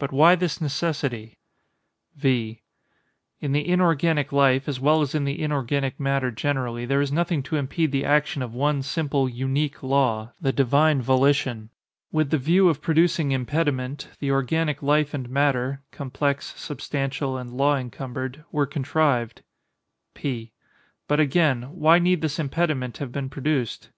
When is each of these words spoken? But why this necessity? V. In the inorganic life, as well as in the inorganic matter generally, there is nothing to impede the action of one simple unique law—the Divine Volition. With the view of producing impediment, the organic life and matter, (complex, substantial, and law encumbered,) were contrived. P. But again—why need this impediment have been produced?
But 0.00 0.10
why 0.10 0.34
this 0.34 0.60
necessity? 0.60 1.36
V. 2.16 2.60
In 3.38 3.52
the 3.52 3.68
inorganic 3.68 4.32
life, 4.32 4.66
as 4.68 4.80
well 4.80 5.00
as 5.00 5.14
in 5.14 5.22
the 5.22 5.40
inorganic 5.40 6.00
matter 6.00 6.32
generally, 6.32 6.84
there 6.86 7.00
is 7.00 7.12
nothing 7.12 7.40
to 7.44 7.54
impede 7.54 7.92
the 7.92 8.04
action 8.04 8.42
of 8.42 8.52
one 8.52 8.82
simple 8.82 9.28
unique 9.28 9.80
law—the 9.80 10.52
Divine 10.52 11.00
Volition. 11.00 11.70
With 12.10 12.30
the 12.30 12.36
view 12.36 12.68
of 12.68 12.82
producing 12.82 13.30
impediment, 13.30 14.08
the 14.18 14.32
organic 14.32 14.82
life 14.82 15.14
and 15.14 15.28
matter, 15.30 15.84
(complex, 15.92 16.46
substantial, 16.60 17.36
and 17.38 17.52
law 17.52 17.76
encumbered,) 17.76 18.42
were 18.50 18.66
contrived. 18.66 19.42
P. 20.14 20.50
But 21.06 21.20
again—why 21.20 22.00
need 22.00 22.22
this 22.22 22.40
impediment 22.40 22.96
have 22.96 23.12
been 23.12 23.28
produced? 23.30 23.90